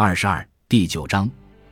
[0.00, 1.28] 二十二第九章，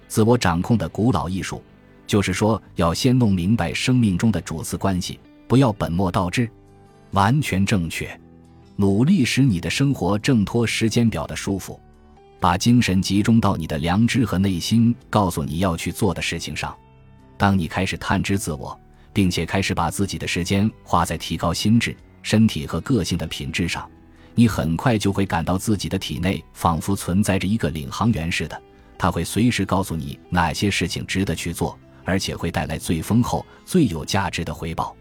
[0.08, 1.62] 自我掌控的古老艺术，
[2.08, 6.50] 就是说，要先弄明白生命中的主次关系，不要本末倒置。
[7.12, 8.20] 完全正确，
[8.74, 11.78] 努力使你的生活挣脱时间表的束缚，
[12.40, 16.76] 把精神集中到你的良知和内心告诉你要去做的事情上。
[17.36, 18.76] 当你开始探知自我，
[19.12, 23.88] 并且开始把自己的时间花在提高心智、身体和个性的品质上。
[24.38, 28.62] 你很快就会感到自己的体内仿佛存在着一个领航员似的，
[28.98, 34.94] 他会随时告诉你哪些事情值得去做，而且会带来最丰厚、最有价值的回报。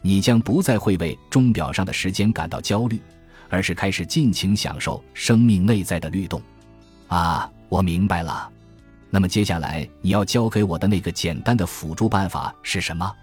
[0.00, 3.00] 你将不再会为钟表上的时间感到焦虑，
[3.48, 6.42] 而是开始尽情享受生命内在的律动。
[7.06, 8.50] 啊，我明白了。
[9.10, 13.14] 那么接下来你要教给我的那个简单的辅助办法是什么？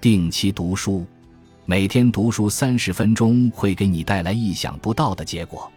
[0.00, 1.06] 定期读书。
[1.68, 5.68] 每天读书三十分钟会给你带来意想不到的结果，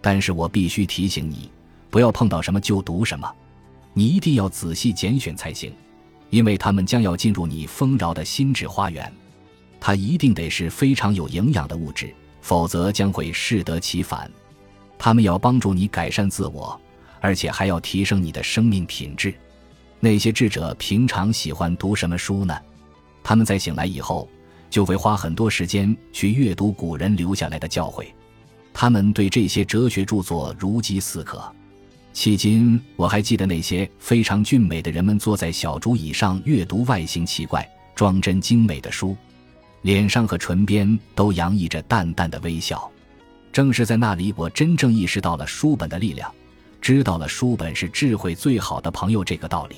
[0.00, 1.50] 但是我必须提醒你，
[1.90, 3.30] 不要碰到什么就读什么，
[3.92, 5.70] 你一定要仔细拣选才行，
[6.30, 9.12] 因为他们将要进入你丰饶的心智花园。
[9.78, 14.30] 它一定得是非常有营养的物质，否则将会适得其反。
[14.96, 16.80] 他们要帮助你改善自我，
[17.20, 19.34] 而且还要提升你的生命品质。
[20.00, 22.58] 那些智者平常喜欢读什么书呢？
[23.22, 24.26] 他们在醒来以后。
[24.70, 28.06] 就会花很多时间去阅读古人留下来的教诲，
[28.72, 31.42] 他们对这些哲学著作如饥似渴。
[32.14, 39.14] 迄今我还记得那些非常俊美的人们坐在小竹椅上阅读外形奇怪、装帧精美的书，
[39.82, 42.90] 脸上和唇边都洋溢着淡淡的微笑。
[43.52, 46.30] 正是在那里，我真正意识到了书本的力量，
[46.80, 49.76] 知道了书本是智慧最好的朋友这个道理。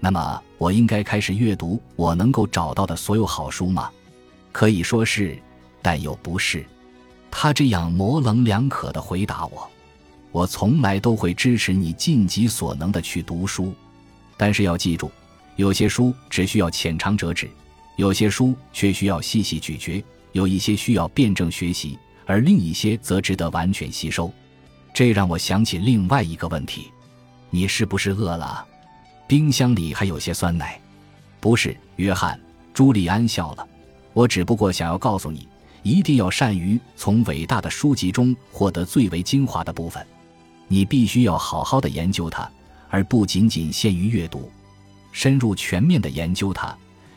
[0.00, 3.90] 那么，我应该开始阅读我能够找到的所有好书吗？
[4.52, 5.38] 可以说是，
[5.80, 6.64] 但又不是。
[7.30, 9.70] 他这样模棱两可的回答我
[10.32, 13.72] ：“我从来都会支持你尽己所能的去读书，
[14.36, 15.10] 但是要记住，
[15.56, 17.48] 有些书只需要浅尝辄止，
[17.96, 21.96] 有些书却需要细细咀嚼，有一些需要辩证学习，
[22.26, 24.32] 而另一些则值得完全吸收。”
[24.92, 26.90] 这让我想起另外一个问题：
[27.48, 28.66] 你是不是饿了？
[29.28, 30.80] 冰箱里还有些酸奶。
[31.38, 32.38] 不是，约翰。
[32.74, 33.68] 朱利安笑了。
[34.12, 35.48] 我只不过想要告诉你，
[35.82, 40.04] 一定要善于从伟大的书籍中获得最为精华的部分。
[40.68, 42.50] 你必须要好好的研究它，
[42.88, 44.50] 而不仅仅限于阅读，
[45.12, 46.76] 深入全面的研究它，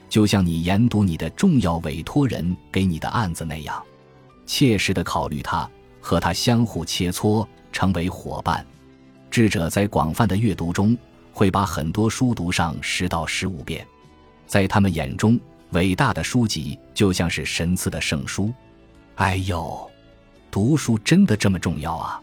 [0.09, 3.83] 就像你研读你的重要委托人给你的案子那样，
[4.45, 8.65] 切实的考虑它，和它相互切磋，成为伙伴。
[9.29, 10.95] 智者在广泛的阅读中，
[11.31, 13.85] 会把很多书读上十到十五遍，
[14.45, 15.39] 在他们眼中。
[15.73, 18.53] 伟大的书籍就像是神赐的圣书，
[19.15, 19.89] 哎呦，
[20.49, 22.21] 读书真的这么重要啊！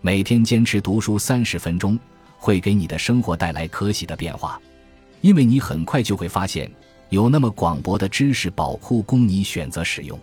[0.00, 1.98] 每天坚持读书三十分钟，
[2.38, 4.60] 会给你的生活带来可喜的变化，
[5.20, 6.70] 因为你很快就会发现，
[7.08, 10.18] 有那么广博的知识宝库供你选择使用。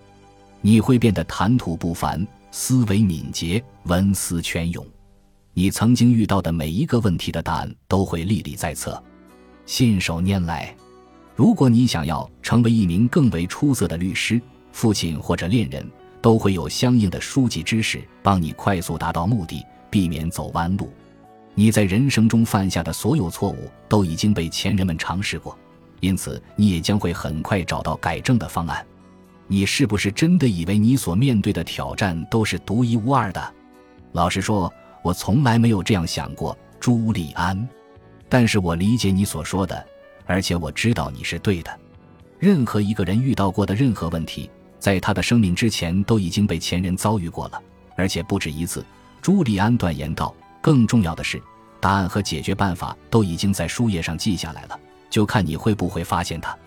[0.62, 4.86] 你会变得谈吐不凡，思维敏捷，文思泉涌。
[5.54, 9.02] 你曾经遇到的每一个问题的答案都会历历在册，
[9.66, 10.74] 信手拈来。
[11.42, 14.40] 如果你想要成为一名更为出色的律师、
[14.72, 15.84] 父亲或者恋人，
[16.22, 20.88] 都会有相应的书籍知识帮你快速达到目的，避免走弯路。
[21.56, 25.58] 你在人生中犯下的所有错误都已经被前人们尝试过，
[26.00, 28.86] 因此你也将会很快找到改正的方案。
[29.48, 33.54] 你是不是真的以为你所面对的挑战都是独一无二的？
[34.12, 37.68] 老实说，我从来没有这样想过，朱利安。
[38.30, 39.88] 但是我理解你所说的。
[40.32, 41.80] 而且我知道你是对的。
[42.40, 44.50] 任何一个人遇到过的任何问题，
[44.80, 47.62] 在他的生命之前都已经被前人遭遇过了，
[47.98, 48.86] 而且不止一次。
[49.22, 50.34] 朱利安断言道
[50.64, 51.40] ：“更重要的是，
[51.82, 56.58] 答案和解决办法都已经在书页上记下来了，就看你会不会发现它。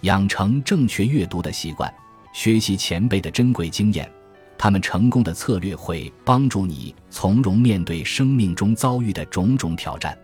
[0.00, 1.94] 养成正确阅读的习惯，
[2.32, 4.10] 学习前辈的珍贵经验，
[4.58, 10.18] 他们成功的策略会帮助你从容面对生命中遭遇的种种挑战。”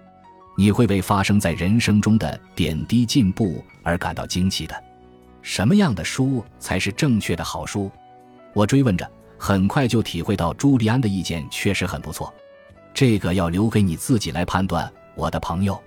[0.60, 4.84] 你会为发生在人生中的点滴进步而感到惊奇的。
[5.41, 7.91] 什么样的书才是正确的好书？
[8.53, 12.30] 我追问着，很快就体会到朱利安的意见确实很不错。
[12.92, 15.83] 这个要留给你自己来判断，我的朋友。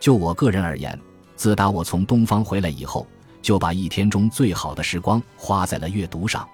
[0.00, 0.98] 就我个人而言，
[1.34, 3.06] 自打我从东方回来以后，
[3.42, 6.48] 就把一天中最好的时光花在了阅读上。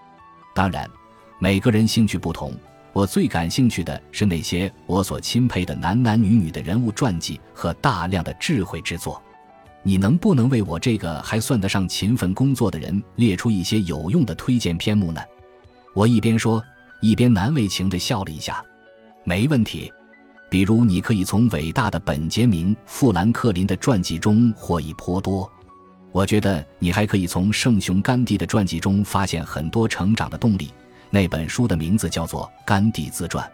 [0.52, 0.90] 当然，
[1.38, 2.52] 每个人兴趣不同。
[2.92, 9.20] 我最感兴趣的是那些我所钦佩的男男女女的人物传记和大量的智慧之作。
[9.82, 15.20] 你能不能为我这个还算得上勤奋工作的人列出一些有用的推荐篇目呢？
[15.94, 16.62] 我一边说，
[17.00, 18.64] 一边难为情地笑了一下。
[19.24, 19.92] 没问题。
[20.48, 25.50] 比如，你可以从伟大的本杰明·富兰克林的传记中获益颇多。
[26.12, 30.70] 我觉得你还可以从圣雄甘地的传记中发现很多成长的动力。
[31.12, 33.46] 那本书的名字叫做《甘地自传》。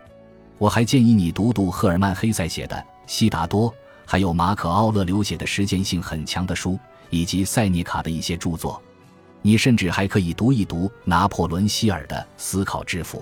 [0.58, 2.76] 我还建议你读读赫尔曼·黑塞写的
[3.08, 3.68] 《悉达多》，
[4.06, 6.78] 还有马可·奥勒留写的实践性很强的书，
[7.10, 8.80] 以及塞涅卡的一些著作。
[9.42, 13.18] 你甚至还可以读一读拿破仑·希尔的《思考致富》。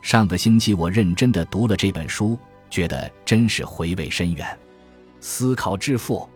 [0.00, 2.38] 上个星期我认真的读了这本书。
[2.70, 4.58] 觉得真是回味深远，
[5.20, 6.28] 思考致富，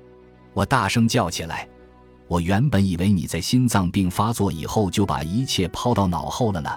[0.52, 1.66] 我大声叫起来。
[2.28, 6.70] 我原本以为你在心脏病发作以后就把一切抛到脑后了呢。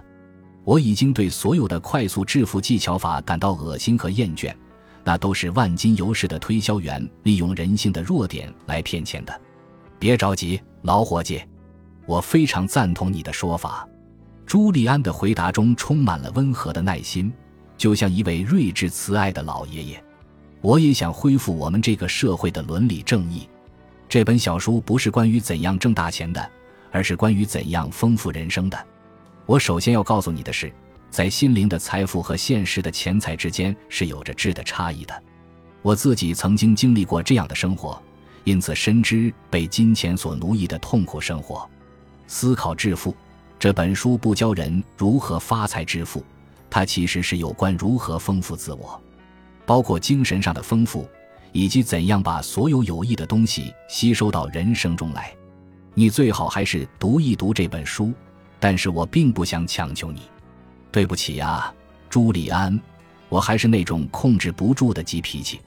[0.63, 4.53] 我已经对所有的快速致富技巧法感到恶心和厌倦，
[5.03, 9.41] 那都是万金油式的推销员利用人性的弱点来骗钱的。
[9.97, 11.41] 别着急，老伙计，
[12.05, 13.87] 我非常赞同你的说法。
[14.45, 17.31] 朱利安的回答中充满了温和的耐心。
[17.77, 20.03] 就像一位睿智慈爱的老爷爷，
[20.61, 23.49] 我也想恢复我们这个社会的伦理正义。
[24.07, 26.47] 这本小书不是关于怎样挣大钱的，
[26.91, 28.77] 而是关于怎样丰富人生的。
[29.51, 30.71] 我首先要告诉你的是，
[31.09, 35.23] 在心灵的财富和现实的钱财之间是有着质的差异的。
[35.81, 38.01] 我自己曾经经历过这样的生活，
[38.45, 41.69] 因此深知被金钱所奴役的痛苦生活。
[42.27, 43.13] 思考致富
[43.59, 46.23] 这本书不教人如何发财致富。
[46.69, 49.01] 它其实是有关如何丰富自我，
[49.65, 51.05] 包括精神上的丰富，
[51.51, 55.29] 以及怎样把所有有益的东西吸收到人生中来。
[55.93, 58.13] 你最好还是读一读这本书，
[58.61, 60.21] 但是我并不想强求你。
[60.91, 61.73] 对不起呀，
[62.09, 62.79] 朱利安，
[63.27, 65.59] 我还是那种控制不住的急脾气。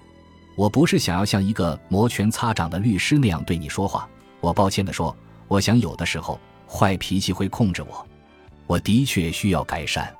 [0.56, 4.08] 我不是想要像一个摩拳擦掌的律师那样对你说话。
[4.40, 5.14] 我抱歉地说，
[5.48, 6.38] 我想有的时候
[6.68, 8.06] 坏脾气会控制我。
[8.66, 10.14] 我的确需要改善。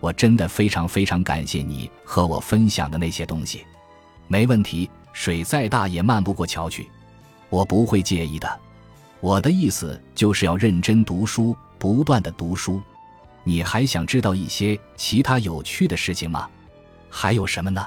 [0.00, 3.64] 我真的非常非常感谢你和我分享的那些东西，
[4.28, 6.88] 没问题，水再大也漫不过桥去，
[7.50, 8.60] 我不会介意的。
[9.20, 12.80] 我的意思就是要认真读书，不断的读书。
[13.44, 16.48] 你还想知道一些其他有趣的事情吗？
[17.08, 17.86] 还有什么呢？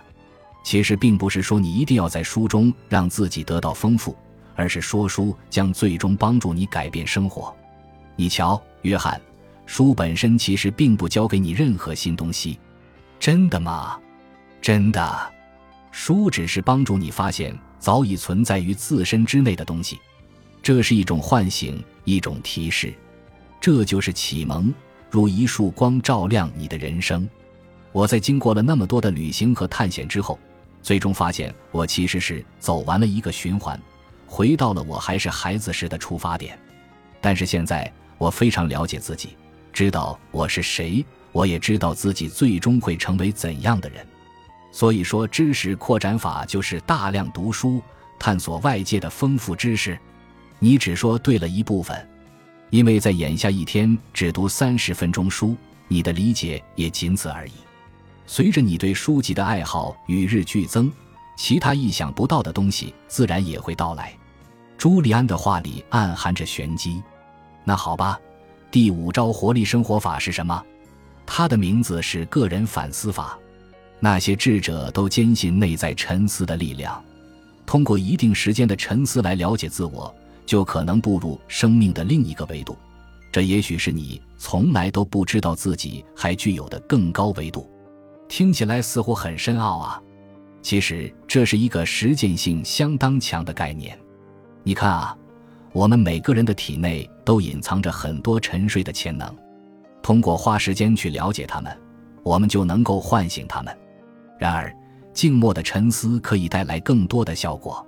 [0.64, 4.16] 其实并不是说你一定要在书中让自己得到丰富，
[4.56, 7.56] 而是说书将最终帮助你改变生活。
[8.16, 9.20] 你瞧，约翰。
[9.68, 12.60] 书本身其实并不教给你任何新东西，
[13.20, 13.98] 真的吗？
[14.62, 15.34] 真的，
[15.92, 19.98] 书只是帮助你发现早已存在于自身之内的东西，
[20.62, 22.94] 这是一种唤醒，一种提示，
[23.62, 24.74] 这就是启蒙，
[25.12, 27.30] 如一束光照亮你的人生。
[27.92, 30.40] 我在经过了那么多的旅行和探险之后，
[30.82, 33.80] 最终发现我其实是走完了一个循环，
[34.26, 36.58] 回到了我还是孩子时的出发点。
[37.22, 39.38] 但是现在我非常了解自己。
[39.72, 44.06] 知道我是谁，我也知道自己最终会成为怎样的人。
[44.72, 47.80] 所以说，知识扩展法就是大量读书，
[48.18, 50.00] 探索外界的丰富知识。
[50.60, 52.08] 你只说对了一部分，
[52.72, 55.56] 因为在眼下一天只读三十分钟书，
[55.88, 57.52] 你的理解也仅此而已。
[58.26, 60.90] 随着你对书籍的爱好与日俱增，
[61.38, 64.14] 其他意想不到的东西自然也会到来。
[64.78, 67.02] 朱利安的话里暗含着玄机。
[67.64, 68.20] 那好吧。
[68.72, 70.64] 第五招活力生活法是什么？
[71.26, 73.38] 它的名字是个人反思法。
[74.00, 77.04] 那些智者都坚信内在沉思的力量，
[77.66, 80.16] 通过一定时间的沉思来了解自我，
[80.52, 82.76] 就可能步入生命的另一个维度。
[83.32, 87.72] 这也许是你从来都不知道自己还具有的更高维度。
[88.28, 90.04] 听起来似乎很深奥啊，
[90.62, 93.98] 其实这是一个实践性相当强的概念。
[94.62, 95.18] 你看啊。
[95.74, 99.34] 我们每个人的体内都隐藏着很多沉睡的潜能，
[100.04, 101.74] 通过花时间去了解他们，
[102.24, 103.74] 我们就能够唤醒他们。
[104.38, 104.76] 然而，
[105.14, 107.88] 静默的沉思可以带来更多的效果。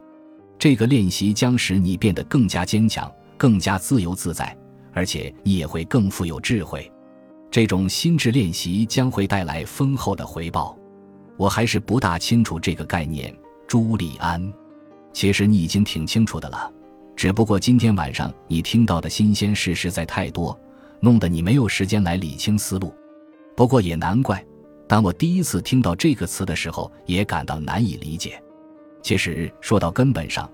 [0.63, 4.57] 这个练习将使你变得更加坚强、更加自由自在，
[4.93, 6.89] 而且你也会更富有智慧。
[7.51, 10.73] 这种心智练习将会带来丰厚的回报。
[11.35, 14.53] 我还是不大清楚这个概念，朱利安。
[15.11, 16.71] 其实你已经挺清楚的了。
[17.13, 20.57] 只不过今天晚上你听到的新鲜事实在太多，
[21.01, 22.95] 弄得你没有时间来理清思路。
[23.53, 24.41] 不过也难怪，
[24.87, 28.41] 当我第一次听到这个词的时候，也感到难以理解。
[29.03, 30.49] 其实说到根本上，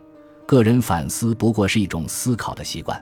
[0.45, 3.01] 个人反思不过是一种思考的习惯。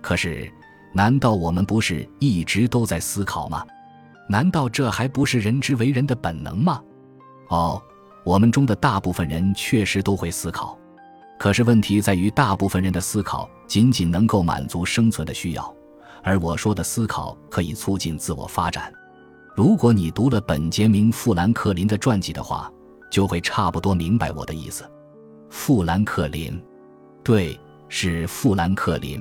[0.00, 0.50] 可是，
[0.94, 3.66] 难道我们不是一直都在思考吗？
[4.28, 6.80] 难道这还不是人之为人的本能吗？
[7.48, 7.82] 哦，
[8.24, 10.78] 我们中的大部分人确实都会思考。
[11.38, 15.74] 可是问题在于，大部分人的思考仅仅能够满足生存的需要，
[16.22, 18.92] 而我说的思考可以促进自我发展。
[19.54, 22.72] 如果你读了本杰明·富兰克林的传记的话，
[23.10, 24.84] 就会差不多明白我的意思。
[25.48, 26.62] 富兰克林，
[27.22, 27.58] 对，
[27.88, 29.20] 是富兰克林。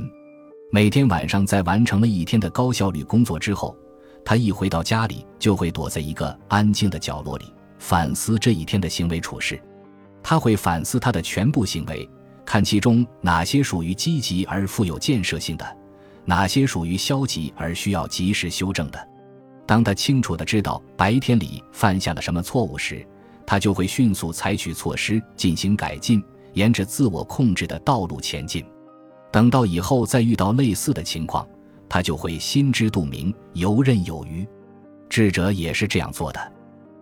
[0.72, 3.78] 每天晚上在完成了一天的高效率工作之后，
[4.26, 7.46] 他一回到家里就会躲在一个安静的角落里
[7.80, 9.62] 反思这一天的行为处事。
[10.24, 12.10] 他会反思他的全部行为，
[12.44, 15.78] 看其中哪些属于积极而富有建设性的，
[16.26, 19.08] 哪些属于消极而需要及时修正的。
[19.68, 23.06] 当他清楚地知道白天里犯下了什么错误时，
[23.46, 26.24] 他就会迅速采取措施进行改进，
[26.54, 28.66] 沿着自我控制的道路前进。
[29.32, 31.48] 等到以后再遇到类似的情况，
[31.90, 34.48] 他就会心知肚明，游刃有余。
[35.10, 36.54] 智者也是这样做的。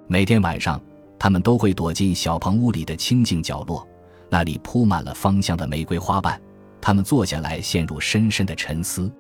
[0.08, 0.82] 每天晚上，
[1.18, 3.88] 他们都会躲进小棚屋里的清静角落，
[4.30, 6.40] 那里铺满了芳香的玫瑰花瓣。
[6.82, 9.12] 他们坐下来，陷入深深的沉思。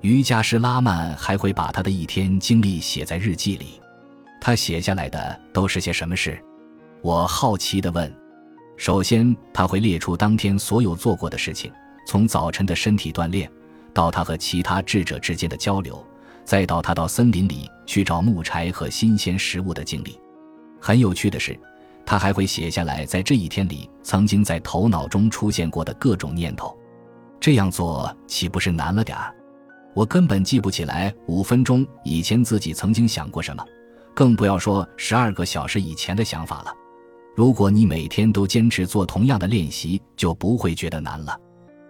[0.00, 3.80] 瑜伽师拉曼还会把他的一天经历写在日记里。
[4.40, 6.42] 他写下来的都是些什么事？
[7.02, 8.10] 我好奇地问
[8.78, 11.72] ：“首先，他会列出当天所有做过的事情，
[12.06, 13.50] 从早晨的身体锻炼，
[13.92, 16.06] 到他和其他智者之间的交流，
[16.44, 20.16] 再到他到森林里去找木柴和新鲜食物的经历。
[20.80, 21.58] 很有趣的是，
[22.06, 26.76] 他还会写下来在这一天里曾经在头脑中出现过的各种念头。
[27.40, 29.34] 这样做岂不是难了点儿？
[29.92, 33.64] 我根本记不起来五分钟以前自己曾经想过什么，
[34.14, 36.72] 更不要说十二个小时以前的想法了。”
[37.34, 41.38] 如果你每天都坚持做同样的练习，就不会觉得难了。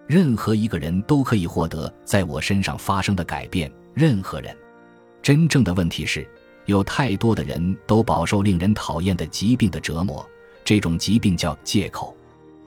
[0.06, 3.70] 任何一个人都可以获得在我身上发生的改变。
[3.94, 4.56] 任何人，
[5.20, 6.28] 真正的问题是，
[6.66, 10.24] 有太多的人都饱受令人讨厌的疾病的折磨。
[10.64, 12.16] 这种疾病叫借口。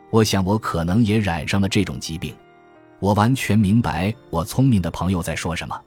[0.10, 2.34] 我想我可能也染上了这种疾病。
[3.00, 5.80] 我完全明白我聪明的朋友在说什么。